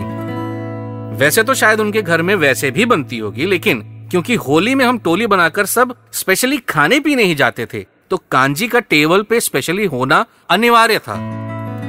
वैसे 1.18 1.42
तो 1.42 1.54
शायद 1.54 1.80
उनके 1.80 2.00
घर 2.02 2.22
में 2.22 2.34
वैसे 2.34 2.70
भी 2.70 2.84
बनती 2.84 3.18
होगी, 3.18 3.44
लेकिन 3.46 3.80
क्योंकि 4.10 4.34
होली 4.36 4.74
में 4.74 4.84
हम 4.84 4.98
टोली 4.98 5.26
बनाकर 5.26 5.66
सब 5.66 5.94
स्पेशली 6.12 6.58
खाने 6.68 6.98
पीने 7.00 7.24
ही 7.24 7.34
जाते 7.34 7.66
थे 7.66 7.84
तो 8.10 8.16
कांजी 8.30 8.68
का 8.68 8.80
टेबल 8.80 9.22
पे 9.22 9.40
स्पेशली 9.40 9.84
होना 9.86 10.24
अनिवार्य 10.50 10.98
था। 10.98 11.16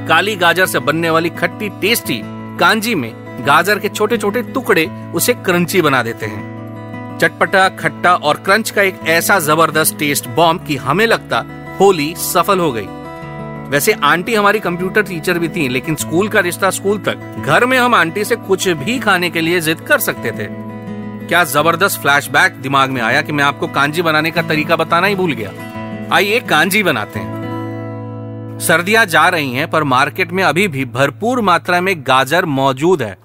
काली 0.08 0.36
गाजर 0.36 0.66
से 0.66 0.78
बनने 0.78 1.10
वाली 1.10 1.30
खट्टी 1.30 1.68
टेस्टी 1.80 2.20
कांजी 2.58 2.94
में 2.94 3.12
गाजर 3.46 3.78
के 3.78 3.88
छोटे 3.88 4.18
छोटे 4.18 4.42
टुकड़े 4.44 4.86
उसे 5.14 5.34
क्रंची 5.34 5.82
बना 5.82 6.02
देते 6.02 6.26
हैं। 6.26 7.18
चटपटा, 7.18 7.68
खट्टा 7.68 8.14
और 8.14 8.36
क्रंच 8.36 8.70
का 8.70 8.82
एक 8.82 9.06
ऐसा 9.08 9.38
ज़बरदस्त 9.40 9.98
टेस्ट 9.98 10.28
बॉम्ब 10.30 10.66
कि 10.66 10.76
हमें 10.78 11.06
लगता 11.06 11.44
होली 11.80 12.14
सफल 12.24 12.58
हो 12.58 12.72
गई। 12.72 12.86
वैसे 13.68 13.92
आंटी 13.92 14.34
हमारी 14.34 14.60
कंप्यूटर 14.60 15.02
टीचर 15.02 15.38
भी 15.38 15.48
थी, 15.48 15.68
लेकिन 15.68 15.94
स्कूल 15.94 16.28
का 16.28 16.40
रिश्ता 16.40 16.70
स्कूल 16.70 16.98
तक। 16.98 17.42
घर 17.46 17.66
में 17.66 17.78
हम 17.78 17.94
आंटी 17.94 18.24
से 18.24 18.36
कुछ 18.36 18.68
भी 18.68 18.98
खाने 18.98 19.30
के 19.30 19.40
लिए 19.40 19.60
जिद 19.60 19.80
कर 19.80 19.98
सकते 19.98 20.30
थे। 20.30 20.46
क्या 21.26 21.44
ज़बरदस्त 21.44 22.00
फ्लैशबैक 22.00 22.52
दिमाग 22.52 22.90
में 22.90 23.00
आया 23.02 23.22
कि 23.22 23.32
मैं 23.32 23.44
आपको 23.44 23.66
कांजी 23.66 24.02
बनाने 24.02 24.30
का 24.30 24.42
तरीका 24.42 24.76
बताना 24.76 25.06
ही 25.06 25.14
भूल 25.14 25.32
गया? 25.32 25.52
आइए 26.14 26.40
कांजी 26.40 26.82
बनाते 26.82 27.20
हैं। 27.20 28.58
सर्दियाँ 28.58 29.04
जा 29.06 29.28
रही 29.28 29.52
हैं, 29.52 29.70
पर 29.70 29.82
मार्केट 29.82 30.32
में 30.32 30.44
अभी 30.44 30.68
भी 30.68 30.84
भरपूर 30.84 31.40
मात्रा 31.40 31.80
में 31.80 31.94
गाजर 31.98 32.44
मौजूद 32.44 33.02
है। 33.02 33.16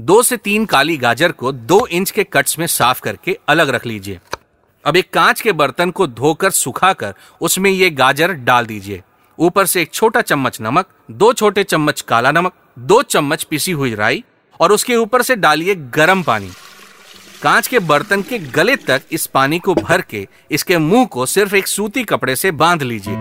दो 0.00 0.22
से 0.22 0.36
तीन 0.36 0.64
काली 0.64 0.96
गाजर 0.96 1.32
को 1.32 1.52
दो 1.52 1.86
इंच 1.86 2.10
के 2.10 2.24
कट्स 2.24 2.58
में 2.58 2.66
साफ़ 2.66 3.00
करके 3.00 3.38
अलग 3.48 3.68
रख 3.68 3.86
लीजिए। 3.86 4.18
अब 4.84 4.96
एक 4.96 5.10
कांच 5.12 5.40
के 5.40 5.52
बर्तन 5.52 5.90
को 5.90 6.06
धोकर 6.06 6.50
सुखाकर 6.50 7.14
उसमें 7.40 7.70
ये 7.70 7.90
गाजर 7.90 8.32
डाल 8.32 8.66
दीजिए। 8.66 9.02
ऊपर 9.40 9.66
से 9.66 9.82
एक 9.82 9.92
छोटा 9.92 10.20
चम्मच 10.20 10.58
नमक, 10.60 10.86
दो 11.10 11.32
छोटे 11.32 11.62
चम्मच 11.64 12.00
काला 12.00 12.30
नमक, 12.30 12.52
दो 12.78 13.02
चम्मच 13.02 13.44
पिसी 13.44 13.72
हुई 13.72 13.94
राई 13.94 14.24
और 14.60 14.72
उसके 14.72 14.96
ऊपर 14.96 15.22
से 15.22 15.36
डालिए 15.36 15.74
गर्म 15.74 16.22
पानी। 16.22 16.50
कांच 17.42 17.68
के 17.68 17.78
बर्तन 17.78 18.22
के 18.22 18.38
गले 18.38 18.76
तक 18.76 19.02
इस 19.12 19.26
पानी 19.26 19.58
को 19.58 19.74
भर 19.74 20.00
के 20.00 20.26
इसके 20.50 20.78
मुँह 20.78 21.06
को 21.06 21.26
सिर्फ़ 21.26 21.54
एक 21.56 21.66
सूती 21.66 22.04
कपड़े 22.04 22.36
से 22.36 22.50
बाँध 22.50 22.82
लीजिए। 22.82 23.14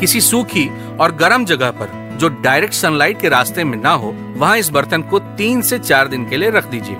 किसी 0.00 0.20
सूखी 0.20 0.68
और 0.96 1.12
गर्म 1.12 1.44
जगह 1.44 1.70
पर 1.70 2.16
जो 2.18 2.28
डायरेक्ट 2.28 2.74
सनलाइट 2.74 3.20
के 3.20 3.28
रास्ते 3.28 3.64
में 3.64 3.78
ना 3.78 3.90
हो, 3.90 4.10
वहाँ 4.36 4.58
इस 4.58 4.68
बर्तन 4.68 5.02
को 5.02 5.18
तीन 5.18 5.62
से 5.62 5.78
चार 5.78 6.08
दिन 6.08 6.28
के 6.28 6.36
लिए 6.36 6.50
रख 6.50 6.64
दीजिए। 6.64 6.96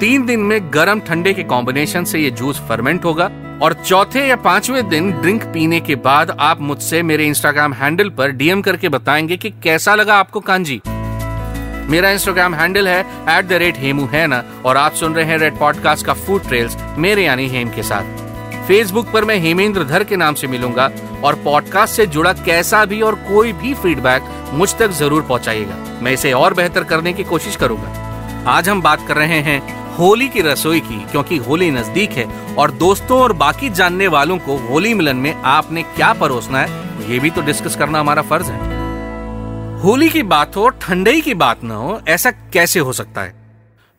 तीन 0.00 0.26
दिन 0.26 0.40
में 0.40 0.60
गर्म 0.74 1.00
ठंडे 1.00 1.32
के 1.34 1.42
कॉम्बिनेशन 1.42 2.04
से 2.04 2.18
ये 2.18 2.30
जूस 2.30 2.60
फर्मेंट 2.68 3.04
होगा। 3.04 3.28
और 3.62 3.72
चौथे 3.86 4.26
या 4.26 4.36
पाँचवें 4.36 4.88
दिन 4.88 5.10
ड्रिंक 5.12 5.42
पीने 5.44 5.78
के 5.80 5.94
बाद 5.96 6.30
आप 6.40 6.60
मुझसे 6.60 7.02
मेरे 7.02 7.26
इंस्टाग्राम 7.26 7.72
हैंडल 7.72 8.08
पर 8.10 8.30
डीएम 8.30 8.62
करके 8.62 8.88
बताएँगे 8.88 9.36
कि 9.36 9.50
कैसा 9.62 9.94
लगा 9.94 10.14
आपको 10.14 10.40
कांजी। 10.40 10.80
मेरा 11.90 12.10
इंस्टाग्राम 12.10 12.54
हैंडल 12.54 12.88
है 12.88 13.00
एट 13.30 13.44
द 13.44 13.52
रेट 13.52 13.78
हेमू 13.78 14.06
है 14.12 14.26
ना? 14.26 14.42
और 14.64 14.76
आप 14.76 14.92
सुन 14.92 15.14
रहे 15.14 15.24
हैं 15.24 15.38
रेड 15.38 15.58
पॉडकास्ट 15.58 16.06
का 16.06 16.14
फ़ूड 16.14 16.48
ट्रेल्स 16.48 16.76
मेरे 16.98 17.24
यानी 17.24 17.46
हेम 17.48 17.68
के 17.68 17.82
साथ। 17.82 18.66
फेसबुक 18.68 19.10
पर 19.12 19.24
मैं 19.24 19.36
हेमेंद्र 19.38 19.84
धर 19.84 20.04
के 20.04 20.16
नाम 20.16 20.34
से 20.34 20.46
मिलूँगा 20.46 20.90
और 21.24 21.34
पॉडकास्ट 21.34 21.94
से 21.94 22.06
जुड़ा 22.06 22.32
कैसा 22.32 22.84
भी 22.84 23.00
और 23.00 23.14
कोई 23.28 23.52
भी 23.52 23.74
फीडबैक 23.74 24.50
मुझ 24.52 24.74
तक 24.74 24.90
ज़रूर 24.92 25.22
पहुंचाइएगा। 25.22 25.76
मैं 26.02 26.12
इसे 26.12 26.32
और 26.32 26.54
बेहतर 26.54 26.84
करने 26.84 27.12
की 27.12 27.24
कोशिश 27.24 27.56
करूँगा। 27.56 28.42
आज 28.48 28.68
हम 28.68 28.82
बात 28.82 29.06
कर 29.08 29.16
रहे 29.16 29.40
हैं 29.40 29.60
होली 29.98 30.28
की 30.28 30.40
रसोई 30.40 30.80
की, 30.80 30.98
क्योंकि 31.10 31.36
होली 31.36 31.70
नज़दीक 31.70 32.10
है 32.10 32.24
और 32.54 32.70
दोस्तों 32.70 33.20
और 33.20 33.32
बाकी 33.32 33.70
जानने 33.70 34.06
वालों 34.08 34.38
को 34.38 34.56
होली 34.58 34.94
मिलन 34.94 35.16
में 35.16 35.32
आपने 35.34 35.82
क्या 35.82 36.12
परोसना 36.12 36.58
है, 36.58 37.10
ये 37.10 37.18
भी 37.18 37.30
तो 37.30 37.42
डिस्कस 37.42 37.76
करना 37.76 38.00
हमारा 38.00 38.22
फ़र्ज़ 38.22 38.50
है। 38.50 38.80
होली 39.80 40.08
की 40.08 40.22
बात 40.22 40.56
हो, 40.56 40.68
ठंडई 40.68 41.20
की 41.20 41.34
बात 41.34 41.64
ना 41.64 41.74
हो, 41.74 42.00
ऐसा 42.08 42.30
कैसे 42.30 42.80
हो 42.80 42.92
सकता 42.92 43.22
है? 43.22 43.34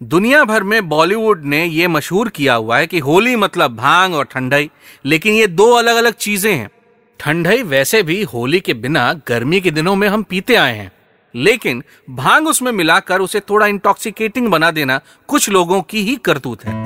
दुनिया 0.01 0.43
भर 0.43 0.63
में 0.63 0.89
बॉलीवुड 0.89 1.43
ने 1.45 1.63
यह 1.65 1.89
मशहूर 1.89 2.29
किया 2.29 2.53
हुआ 2.53 2.77
है 2.77 2.87
कि 2.87 2.99
होली 2.99 3.35
मतलब 3.35 3.75
भाँग 3.75 4.13
और 4.13 4.25
ठंडई, 4.25 4.69
लेकिन 5.05 5.33
ये 5.33 5.47
दो 5.47 5.71
अलग 5.71 5.95
अलग 5.95 6.13
चीज़ें 6.13 6.53
हैं। 6.53 6.69
ठंडई 7.19 7.61
वैसे 7.63 8.03
भी 8.03 8.21
होली 8.23 8.59
के 8.59 8.73
बिना 8.73 9.11
गर्मी 9.27 9.61
के 9.61 9.71
दिनों 9.71 9.95
में 9.95 10.07
हम 10.07 10.23
पीते 10.23 10.55
आए 10.55 10.75
हैं। 10.77 10.91
लेकिन 11.35 11.83
भाँग 12.09 12.47
उसमें 12.47 12.71
मिलाकर 12.71 13.21
उसे 13.21 13.39
थोड़ा 13.39 13.67
इंटॉक्सिकेटिंग 13.67 14.47
बना 14.47 14.71
देना 14.71 14.99
कुछ 15.27 15.49
लोगों 15.49 15.81
की 15.81 16.01
ही 16.01 16.15
करतूत 16.15 16.65
है। 16.65 16.81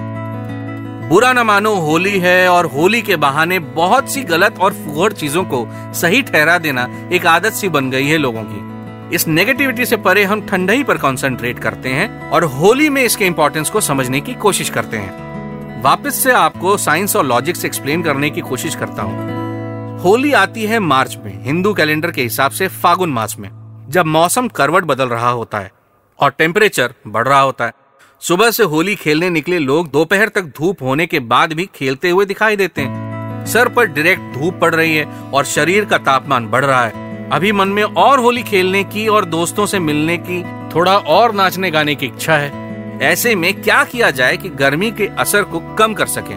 बुरा 1.09 1.33
न 1.33 1.39
मानो, 1.39 1.73
होली 1.73 2.19
है 2.19 2.49
और 2.49 2.65
होली 2.65 3.01
के 3.01 3.15
बहाने 3.15 3.59
बहुत 3.59 4.09
सी 4.09 4.23
गलत 4.23 4.59
और 4.59 4.73
फुहड़ 4.73 5.13
चीज़ों 5.13 5.43
को 5.43 5.65
सही 5.93 6.21
ठहरा 6.21 6.57
देना 6.57 6.87
एक 7.13 7.25
आदत 7.25 7.53
सी 7.53 7.69
बन 7.69 7.91
गई 7.91 8.07
है 8.07 8.17
लोगों 8.17 8.43
की। 8.43 9.15
इस 9.15 9.27
नेगेटिविटी 9.27 9.85
से 9.85 9.97
परे 9.97 10.23
हम 10.23 10.41
ठंडई 10.47 10.83
पर 10.83 10.97
कंसंट्रेट 10.97 11.59
करते 11.59 11.89
हैं 11.89 12.29
और 12.29 12.43
होली 12.43 12.89
में 12.89 13.03
इसके 13.03 13.25
इंपॉर्टेंस 13.25 13.69
को 13.69 13.81
समझने 13.81 14.21
की 14.21 14.33
कोशिश 14.33 14.69
करते 14.69 14.97
हैं। 14.97 15.81
वापस 15.81 16.15
से 16.15 16.31
आपको 16.31 16.77
साइंस 16.77 17.15
और 17.15 17.25
लॉजिक 17.25 17.55
से 17.55 17.67
एक्सप्लेन 17.67 18.03
करने 18.03 18.29
की 18.29 18.41
कोशिश 18.41 18.75
करता 18.75 19.01
हूँ। 19.01 19.99
होली 19.99 20.33
आती 20.33 20.65
है 20.65 20.79
मार्च 20.79 21.17
में, 21.25 21.43
हिंदू 21.43 21.73
कैलेंडर 21.73 22.11
के 22.11 22.23
हिसाब 22.23 22.51
से 22.51 22.67
फागुन 22.67 23.09
मास 23.09 23.35
में। 23.39 23.49
जब 23.89 24.05
मौसम 24.05 24.47
करवट 24.47 24.83
बदल 24.83 25.09
रहा 25.09 25.29
होता 25.29 25.59
है 25.59 25.71
और 26.19 26.31
टेम्परेचर 26.31 26.93
बढ़ 27.07 27.27
रहा 27.27 27.39
होता 27.39 27.65
है। 27.65 27.73
सुबह 28.21 28.51
से 28.51 28.63
होली 28.63 28.95
खेलने 28.95 29.29
निकले 29.29 29.59
लोग 29.59 29.91
दोपहर 29.91 30.29
तक 30.29 30.41
धूप 30.57 30.81
होने 30.81 31.05
के 31.07 31.19
बाद 31.19 31.53
भी 31.53 31.69
खेलते 31.75 32.09
हुए 32.09 32.25
दिखाई 32.25 32.55
देते 32.55 32.81
हैं। 32.81 33.45
सर 33.45 33.69
पर 33.69 33.85
डायरेक्ट 33.85 34.37
धूप 34.37 34.59
पड़ 34.61 34.75
रही 34.75 34.95
है 34.95 35.05
और 35.05 35.45
शरीर 35.45 35.85
का 35.85 35.97
तापमान 35.97 36.47
बढ़ 36.47 36.65
रहा 36.65 36.85
है। 36.85 37.29
अभी 37.29 37.51
मन 37.51 37.67
में 37.67 37.83
और 37.83 38.19
होली 38.19 38.43
खेलने 38.43 38.83
की 38.83 39.07
और 39.07 39.25
दोस्तों 39.25 39.65
से 39.65 39.79
मिलने 39.79 40.17
की 40.17 40.43
थोड़ा 40.75 40.97
और 40.97 41.33
नाचने 41.33 41.71
गाने 41.71 41.95
की 41.95 42.05
इच्छा 42.05 42.37
है। 42.37 42.99
ऐसे 43.01 43.35
में 43.35 43.61
क्या 43.61 43.83
किया 43.83 44.11
जाए 44.11 44.37
कि 44.37 44.49
गर्मी 44.49 44.91
के 44.91 45.07
असर 45.07 45.43
को 45.43 45.59
कम 45.75 45.93
कर 45.93 46.07
सके। 46.07 46.33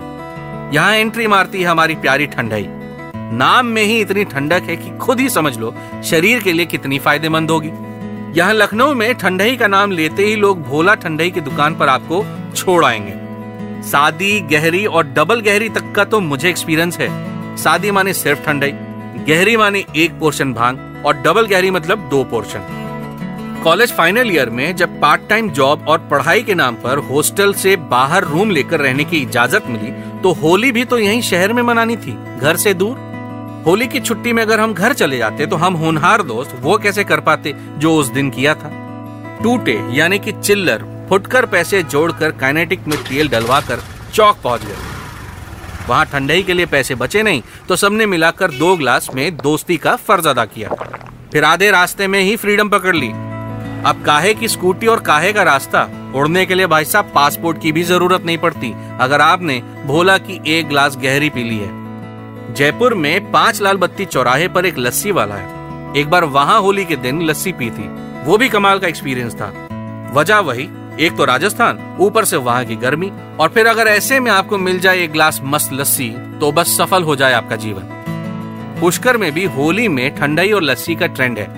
यहाँ 0.76 0.95
एंट्री 0.95 1.26
मारती 1.26 1.62
है 1.62 1.69
हमारी 1.69 1.95
प्यारी 1.95 2.26
ठंडाई 2.26 2.69
नाम 3.32 3.66
में 3.66 3.82
ही 3.82 4.00
इतनी 4.00 4.25
ठंडक 4.25 4.62
है 4.62 4.76
कि 4.76 4.90
खुद 4.99 5.20
ही 5.20 5.28
समझ 5.28 5.56
लो 5.58 5.75
शरीर 6.04 6.40
के 6.42 6.52
लिए 6.52 6.66
कितनी 6.66 6.99
फ़ायदेमंद 6.99 7.50
होगी। 7.50 7.70
यहाँ 8.38 8.54
लखनऊ 8.54 8.94
में 8.94 9.14
ठंडई 9.14 9.56
का 9.56 9.66
नाम 9.66 9.90
लेते 9.90 10.25
ही 10.25 10.34
लोग 10.37 10.62
भोला 10.62 10.94
ठंडई 10.94 11.30
की 11.30 11.40
दुकान 11.40 11.75
पर 11.75 11.88
आपको 11.88 12.25
छोड़ 12.56 12.84
आएँगे। 12.84 13.12
सादी, 13.82 14.40
गहरी 14.40 14.84
और 14.87 15.06
डबल 15.06 15.40
गहरी 15.40 15.68
तक 15.68 15.92
का 15.92 16.04
तो 16.04 16.20
मुझे 16.20 16.49
एक्सपीरियंस 16.49 16.99
है। 16.99 17.08
सादी 17.56 17.90
माने 17.90 18.12
सिर्फ़ 18.12 18.40
ठंडई, 18.40 18.72
गहरी 19.28 19.56
माने 19.56 19.84
एक 19.96 20.18
पोर्शन 20.20 20.52
भाँग 20.54 21.02
और 21.06 21.16
डबल 21.16 21.46
गहरी 21.46 21.70
मतलब 21.70 22.08
दो 22.08 22.22
पोर्शन 22.25 22.76
कॉलेज 23.64 23.92
फाइनल 23.92 24.30
ईयर 24.30 24.50
में 24.50 24.75
जब 24.76 25.00
पार्ट 25.00 25.28
टाइम 25.28 25.49
जॉब 25.50 25.88
और 25.88 25.99
पढ़ाई 26.10 26.42
के 26.42 26.54
नाम 26.54 26.75
पर 26.75 26.99
हॉस्टल 27.10 27.52
से 27.54 27.76
बाहर 27.90 28.25
रूम 28.25 28.50
लेकर 28.50 28.80
रहने 28.80 29.04
की 29.04 29.18
इजाज़त 29.18 29.66
मिली 29.68 29.90
तो 30.22 30.32
होली 30.32 30.72
भी 30.72 30.84
तो 30.84 30.99
यहीं 30.99 31.20
शहर 31.22 31.52
में 31.52 31.62
मनानी 31.62 31.96
थी। 31.96 32.16
घर 32.38 32.56
से 32.56 32.75
दूर 32.75 33.09
होली 33.66 33.86
की 33.86 34.00
छुट्टी 34.00 34.32
में 34.32 34.42
अगर 34.42 34.60
हम 34.60 34.72
घर 34.74 34.92
चले 34.92 35.16
जाते 35.18 35.46
तो 35.46 35.56
हम 35.56 35.74
होनहार 35.74 36.22
दोस्त 36.22 36.54
वो 36.60 36.76
कैसे 36.78 37.04
कर 37.04 37.20
पाते 37.20 37.54
जो 37.78 37.94
उस 37.96 38.08
दिन 38.08 38.30
किया 38.30 38.54
था? 38.54 38.70
टूटे, 39.42 39.78
यानी 39.90 40.18
कि 40.18 40.32
चिल्लर, 40.32 40.84
फुटकर 41.08 41.46
पैसे 41.46 41.82
जोड़कर 41.82 42.30
काइनेटिक 42.30 42.86
में 42.88 42.98
तेल 43.04 43.28
डलवा 43.28 43.60
कर 43.60 43.82
चौक 44.14 44.38
पहुँच 44.44 44.64
गए। 44.64 44.76
वहाँ 45.88 46.04
ठंडाई 46.06 46.42
के 46.42 46.54
लिए 46.54 46.66
पैसे 46.66 46.94
बचे 46.94 47.22
नहीं 47.22 47.42
तो 47.68 47.76
सबने 47.76 48.06
मिलाकर 48.06 48.50
दो 48.50 48.76
ग्लास 48.76 49.08
में 49.14 49.36
दोस्ती 49.36 49.76
का 49.76 49.96
फ़र्ज़ 49.98 50.28
अदा 50.28 50.44
किया। 50.44 50.68
फिर 51.32 51.44
आधे 51.44 51.70
रास्ते 51.70 52.06
में 52.06 52.20
ही 52.20 52.36
फ्रीडम 52.36 52.68
पकड़ 52.68 52.94
ली। 52.96 53.08
अब 53.86 54.02
काहे 54.06 54.32
की 54.34 54.48
स्कूटी 54.48 54.86
और 54.86 55.00
काहे 55.00 55.32
का 55.32 55.42
रास्ता? 55.42 55.88
उड़ने 56.14 56.46
के 56.46 56.54
लिए 56.54 56.66
भाई 56.66 56.84
साहब, 56.84 57.10
पासपोर्ट 57.14 57.60
की 57.62 57.72
भी 57.72 57.82
ज़रूरत 57.82 58.24
नहीं 58.26 58.38
पड़ती। 58.38 58.72
अगर 59.00 59.20
आपने 59.20 59.62
भोला 59.86 60.16
की 60.18 60.40
एक 60.48 60.68
ग्लास 60.68 60.96
गहरी 60.96 61.30
पी 61.30 61.42
ली 61.42 61.58
है। 61.58 61.79
जयपुर 62.50 62.95
में 62.95 63.30
पाँच 63.33 63.61
लाल 63.61 63.76
बत्ती 63.76 64.04
चौराहे 64.04 64.47
पर 64.49 64.66
एक 64.66 64.78
लस्सी 64.78 65.11
वाला 65.11 65.35
है। 65.35 65.95
एक 65.97 66.09
बार 66.11 66.25
वहाँ 66.26 66.61
होली 66.61 66.85
के 66.85 66.97
दिन 66.97 67.23
लस्सी 67.23 67.52
पी 67.52 67.71
थी। 67.71 67.88
वो 68.25 68.37
भी 68.38 68.49
कमाल 68.49 68.78
का 68.78 68.88
एक्सपीरियंस 68.88 69.35
था। 69.35 69.47
वजह 70.14 70.38
वही, 70.38 70.69
एक 71.00 71.16
तो 71.16 71.25
राजस्थान, 71.25 71.78
ऊपर 72.00 72.25
से 72.25 72.37
वहाँ 72.38 72.64
की 72.64 72.76
गर्मी, 72.76 73.11
और 73.40 73.49
फिर 73.49 73.66
अगर 73.66 73.88
ऐसे 73.88 74.21
में 74.21 74.30
आपको 74.30 74.59
मिल 74.59 74.80
जाए 74.80 75.02
एक 75.04 75.12
ग्लास 75.12 75.40
मस्त 75.45 75.73
लस्सी 75.73 76.09
तो 76.40 76.52
बस 76.52 76.76
सफल 76.78 77.02
हो 77.02 77.16
जाए 77.16 77.33
आपका 77.33 77.57
जीवन। 77.57 77.83
पुष्कर 78.80 79.16
में 79.16 79.30
भी 79.33 79.45
होली 79.49 79.88
में 79.88 80.14
ठंडाई 80.16 80.52
और 80.52 80.62
लस्सी 80.62 80.95
का 80.95 81.07
ट्रेंड 81.07 81.38
है। 81.38 81.49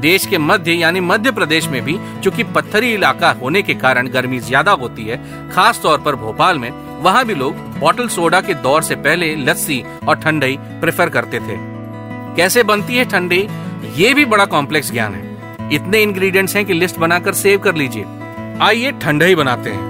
देश 0.00 0.26
के 0.26 0.38
मध्य, 0.38 0.72
यानी 0.72 1.00
मध्य 1.00 1.30
प्रदेश 1.30 1.68
में 1.68 1.82
भी, 1.84 1.98
चूँकि 2.22 2.42
पत्थरी 2.46 2.92
इलाका 2.94 3.30
होने 3.32 3.62
के 3.62 3.74
कारण 3.76 4.08
गर्मी 4.08 4.38
ज़्यादा 4.40 4.72
होती 4.72 5.04
है 5.04 5.16
खास 5.50 5.80
तौर 5.82 5.98
पर 5.98 6.16
भोपाल 6.16 6.58
में 6.58 6.70
वहाँ 6.98 7.24
भी 7.26 7.34
लोग 7.34 7.56
बॉटल 7.78 8.08
सोडा 8.08 8.40
के 8.40 8.54
दौर 8.54 8.82
से 8.82 8.96
पहले 8.96 9.34
लस्सी 9.36 9.82
और 10.08 10.16
ठंडई 10.16 10.56
प्रेफर 10.80 11.08
करते 11.08 11.40
थे। 11.40 11.56
कैसे 12.36 12.62
बनती 12.62 12.96
है 12.96 13.04
ठंडी 13.04 13.48
ये 13.96 14.12
भी 14.14 14.24
बड़ा 14.24 14.44
कॉम्प्लेक्स 14.44 14.92
ज्ञान 14.92 15.14
है। 15.14 15.74
इतने 15.74 16.02
इंग्रेडिएंट्स 16.02 16.56
हैं 16.56 16.64
कि 16.64 16.72
लिस्ट 16.72 16.98
बनाकर 16.98 17.34
सेव 17.34 17.58
कर 17.58 17.74
लीजिए। 17.74 18.04
आइए 18.62 18.92
ठंडई 18.92 19.34
बनाते 19.34 19.70
हैं। 19.70 19.86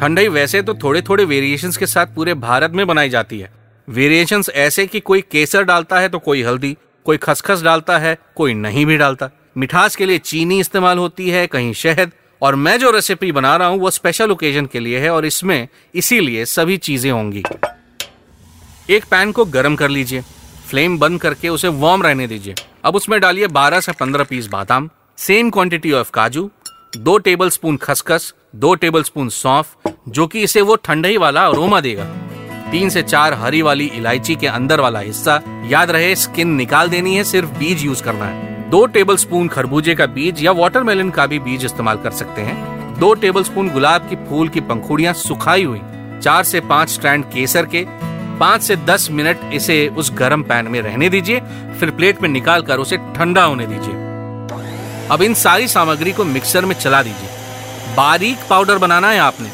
ठंडई 0.00 0.28
वैसे 0.28 0.62
तो 0.62 0.74
थोड़े 0.74 1.02
थोड़े 1.02 1.24
वेरिएशंस 1.24 1.76
के 1.76 1.86
साथ 1.86 2.06
पूरे 2.06 2.34
भारत 2.34 2.70
में 2.70 2.86
बनाई 2.86 3.08
जाती 3.08 3.38
है। 3.38 3.50
वेरिएशंस 3.88 4.50
ऐसे 4.50 4.86
कि 4.86 5.00
कोई 5.00 5.20
केसर 5.20 5.62
डालता 5.62 5.98
है 6.00 6.08
तो 6.08 6.18
कोई 6.18 6.42
हल्दी, 6.42 6.76
कोई 7.06 7.16
खसखस 7.16 7.62
डालता 7.62 7.98
है, 7.98 8.16
कोई 8.36 8.54
नहीं 8.54 8.86
भी 8.86 8.96
डालता। 8.96 9.30
मिठास 9.56 9.96
के 9.96 10.06
लिए 10.06 10.18
चीनी 10.18 10.60
इस्तेमाल 10.60 10.98
होती 10.98 11.30
है, 11.30 11.46
कहीं 11.46 11.72
शहद 11.72 12.12
और 12.42 12.54
मैं 12.54 12.78
जो 12.78 12.90
रेसिपी 12.90 13.32
बना 13.32 13.56
रहा 13.56 13.68
हूँ, 13.68 13.78
वो 13.78 13.90
स्पेशल 13.90 14.30
ओकेजन 14.30 14.66
के 14.66 14.80
लिए 14.80 14.98
है 14.98 15.10
और 15.10 15.26
इसमें 15.26 15.68
इसीलिए 15.94 16.44
सभी 16.44 16.76
चीज़ें 16.76 17.10
होंगी। 17.10 17.42
एक 18.90 19.04
पैन 19.04 19.32
को 19.32 19.44
गर्म 19.44 19.76
कर 19.76 19.88
लीजिए। 19.88 20.22
फ्लेम 20.70 20.98
बंद 20.98 21.20
करके 21.20 21.48
उसे 21.48 21.68
वार्म 21.68 22.02
रहने 22.02 22.26
दीजिए। 22.26 22.54
अब 22.84 22.96
उसमें 22.96 23.20
डालिए 23.20 23.46
12 23.46 23.80
से 23.80 23.92
15 23.92 24.24
पीस 24.24 24.46
बादाम 24.46 24.90
सेम 25.18 25.50
क्वांटिटी 25.50 25.92
ऑफ़ 25.92 26.10
काजू, 26.10 26.50
दो 26.96 27.18
टेबल 27.18 27.50
स्पून 27.50 27.76
खसखस, 27.76 28.34
दो 28.56 28.74
टेबल 28.74 29.02
स्पून 29.02 29.28
सौंफ, 29.28 29.76
जो 30.08 30.26
कि 30.26 30.42
इसे 30.42 30.60
वो 30.60 30.76
ठंडई 30.76 31.16
वाला 31.16 31.46
अरोमा 31.46 31.80
देगा। 31.80 32.04
तीन 32.70 32.88
से 32.88 33.02
चार 33.02 33.34
हरी 33.34 33.62
वाली 33.62 33.86
इलायची 33.86 34.36
के 34.36 34.46
अंदर 34.46 34.80
वाला 34.80 35.00
हिस्सा, 35.00 35.40
याद 35.66 35.90
रहे 35.90 36.16
स्किन 36.16 36.48
निकाल 36.48 36.88
देनी 36.88 37.16
है, 37.16 37.24
सिर्फ़ 37.24 37.48
बीज 37.48 37.84
यूज़ 37.84 38.02
करना 38.02 38.24
है। 38.24 38.47
दो 38.70 38.84
टेबल 38.86 39.16
स्पून 39.16 39.46
खरबूजे 39.48 39.94
का 39.94 40.06
बीज 40.06 40.42
या 40.44 40.52
वाटरमेलन 40.52 41.10
का 41.10 41.24
भी 41.26 41.38
बीज 41.38 41.64
इस्तेमाल 41.64 41.98
कर 41.98 42.10
सकते 42.10 42.42
हैं। 42.42 42.98
दो 42.98 43.12
टेबल 43.14 43.42
स्पून 43.42 43.68
गुलाब 43.70 44.08
की 44.08 44.16
फूल 44.26 44.48
की 44.48 44.60
पंखुड़ियाँ 44.60 45.14
सुखाई 45.14 45.64
हुई, 45.64 45.80
चार 46.22 46.44
से 46.44 46.60
पाँच 46.60 46.88
स्ट्रैंड 46.88 47.24
केसर 47.24 47.66
के, 47.66 47.84
पाँच 48.38 48.62
से 48.62 48.76
दस 48.76 49.08
मिनट 49.10 49.40
इसे 49.54 49.88
उस 49.88 50.12
गर्म 50.14 50.42
पैन 50.42 50.68
में 50.68 50.80
रहने 50.82 51.08
दीजिए, 51.08 51.40
फिर 51.80 51.90
प्लेट 51.90 52.22
में 52.22 52.28
निकाल 52.28 52.62
कर 52.62 52.78
उसे 52.78 52.96
ठंडा 53.16 53.44
होने 53.44 53.66
दीजिए। 53.66 53.94
अब 55.10 55.22
इन 55.22 55.34
सारी 55.34 55.68
सामग्री 55.68 56.12
को 56.12 56.24
मिक्सर 56.24 56.64
में 56.64 56.74
चला 56.74 57.02
दीजिए। 57.02 57.94
बारीक 57.96 58.38
पाउडर 58.50 58.78
बनाना 58.78 59.10
है 59.10 59.18
आपने। 59.18 59.50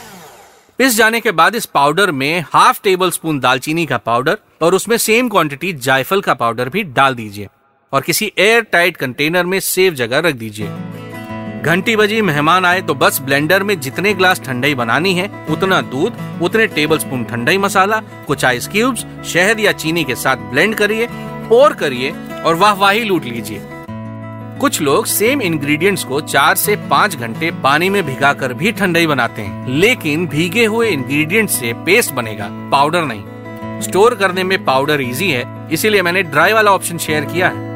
पिस 0.78 0.96
जाने 0.96 1.20
के 1.20 1.32
बाद 1.32 1.54
इस 1.54 1.66
पाउडर 1.66 2.10
में 2.10 2.44
हाफ़ 2.52 2.80
टेबल 2.82 3.10
स्पून 3.10 3.40
दालचीनी 3.40 3.86
का 3.86 3.98
पाउडर 3.98 4.38
और 4.62 4.74
उसमें 4.74 4.96
सेम 4.98 5.28
क्वांटिटी 5.28 5.72
जायफल 5.72 6.20
का 6.20 6.34
पाउडर 6.34 6.68
भी 6.68 6.82
डाल 6.82 7.14
दीजिए। 7.14 7.48
और 7.94 8.00
किसी 8.00 8.32
एयर 8.38 8.62
टाइट 8.62 8.96
कंटेनर 8.96 9.46
में 9.46 9.58
सेफ़ 9.60 9.94
जगह 9.94 10.18
रख 10.18 10.34
दीजिए। 10.34 10.68
घंटी 11.62 11.94
बजी, 11.96 12.20
मेहमान 12.22 12.64
आए 12.64 12.80
तो 12.80 12.94
बस 12.94 13.20
ब्लेंडर 13.20 13.62
में 13.62 13.78
जितने 13.80 14.12
ग्लास 14.14 14.40
ठंडाई 14.40 14.74
बनानी 14.74 15.12
है, 15.14 15.30
उतना 15.50 15.80
दूध, 15.80 16.16
उतने 16.42 16.66
टेबल 16.68 16.98
स्पून 16.98 17.22
ठंडाई 17.24 17.58
मसाला, 17.58 18.00
कुछ 18.26 18.44
आइस 18.44 18.66
क्यूब्स 18.68 19.04
शहद 19.24 19.60
या 19.60 19.72
चीनी 19.74 20.04
के 20.04 20.14
साथ 20.14 20.36
ब्लेंड 20.50 20.74
करिए 20.74 21.06
पोर 21.48 21.72
करिए 21.72 22.10
और 22.44 22.54
वाह 22.54 22.72
वाही 22.72 23.04
लूट 23.04 23.24
लीजिए। 23.24 23.60
कुछ 24.60 24.80
लोग 24.82 25.06
सेम 25.06 25.42
इंग्रेडिएंट्स 25.42 26.04
को 26.04 26.20
चार 26.22 26.56
से 26.56 26.76
पाँच 26.90 27.16
घंटे 27.16 27.50
पानी 27.62 27.88
में 27.90 28.02
भिगा 28.06 28.32
कर 28.32 28.54
भी 28.54 28.72
ठंडाई 28.72 29.06
बनाते 29.06 29.42
हैं, 29.42 29.68
लेकिन 29.70 30.26
भीगे 30.26 30.64
हुए 30.64 30.88
इंग्रेडिएंट्स 30.88 31.58
से 31.60 31.72
पेस्ट 31.86 32.12
बनेगा 32.12 32.48
पाउडर 32.72 33.04
नहीं। 33.04 33.80
स्टोर 33.82 34.14
करने 34.14 34.44
में 34.44 34.64
पाउडर 34.64 35.00
इजी 35.00 35.30
है, 35.30 35.44
इसीलिए 35.72 36.02
मैंने 36.02 36.22
ड्राई 36.22 36.52
वाला 36.52 36.72
ऑप्शन 36.72 36.98
शेयर 36.98 37.24
किया 37.24 37.48
है। 37.48 37.72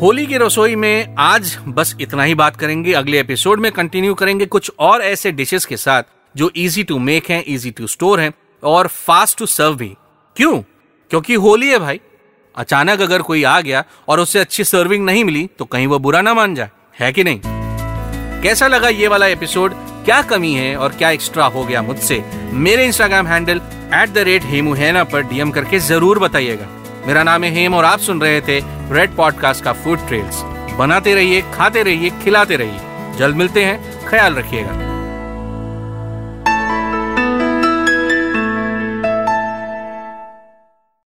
होली 0.00 0.26
की 0.26 0.36
रसोई 0.36 0.74
में 0.76 1.14
आज 1.18 1.56
बस 1.68 1.94
इतना 2.00 2.22
ही 2.22 2.34
बात 2.34 2.56
करेंगे। 2.56 2.92
अगले 2.92 3.20
एपिसोड 3.20 3.60
में 3.60 3.70
कंटिन्यू 3.72 4.14
करेंगे 4.14 4.46
कुछ 4.46 4.70
और 4.78 5.02
ऐसे 5.02 5.32
डिशेस 5.32 5.66
के 5.66 5.76
साथ, 5.76 6.02
जो 6.34 6.50
इजी 6.56 6.84
टू 6.84 6.98
मेक 6.98 7.30
हैं 7.30 7.42
इजी 7.46 7.70
टू 7.70 7.86
स्टोर 7.86 8.20
हैं, 8.20 8.32
और 8.62 8.86
फास्ट 8.86 9.38
टू 9.38 9.46
सर्व 9.46 9.74
भी। 9.74 9.88
क्यों? 10.36 10.60
क्योंकि 11.10 11.34
होली 11.34 11.68
है 11.68 11.78
भाई। 11.78 12.00
अचानक 12.54 13.00
अगर 13.00 13.22
कोई 13.22 13.44
आ 13.44 13.60
गया 13.60 13.84
और 14.08 14.20
उससे 14.20 14.38
अच्छी 14.38 14.64
सर्विंग 14.64 15.04
नहीं 15.04 15.24
मिली 15.24 15.48
तो 15.58 15.64
कहीं 15.64 15.86
वो 15.86 15.98
बुरा 15.98 16.20
ना 16.20 16.34
मान 16.34 16.54
जाए। 16.54 16.70
है 17.00 17.12
कि 17.12 17.24
नहीं? 17.24 17.40
कैसा 18.42 18.66
लगा 18.66 18.88
ये 18.88 19.08
वाला 19.08 19.26
एपिसोड 19.26 19.74
क्या 20.04 20.22
कमी 20.22 20.54
है 20.54 20.76
और 20.76 20.92
क्या 20.92 21.10
एक्स्ट्रा 21.10 21.46
हो 21.46 21.64
गया 21.64 21.82
मुझसे? 21.82 22.24
मेरे 22.52 22.84
Instagram 22.86 23.26
handle 23.26 23.60
at 23.94 24.08
the 24.08 24.18
rate 24.18 24.44
Hemu 24.44 24.74
हैना 24.74 25.04
पर 25.04 25.22
डीएम 25.22 25.50
करके 25.50 25.78
ज़रूर 25.78 26.18
बताइएगा। 26.18 26.68
मेरा 27.06 27.22
नाम 27.22 27.44
है 27.44 27.50
हेम 27.50 27.74
और 27.74 27.84
आप 27.84 27.98
सुन 27.98 28.20
रहे 28.20 28.40
थे 28.40 28.60
रेड 28.94 29.16
पॉडकास्ट 29.16 29.64
का 29.64 29.72
फ़ूड 29.72 30.06
ट्रेल्स 30.08 30.42
बनाते 30.78 31.14
रहिए, 31.14 31.42
खाते 31.54 31.82
रहिए, 31.82 32.10
खिलाते 32.10 32.56
रहिए। 32.56 32.80
जल्द 33.18 33.36
मिलते 33.36 33.64
हैं। 33.64 34.08
ख्याल 34.08 34.34
रखिएगा। 34.34 34.85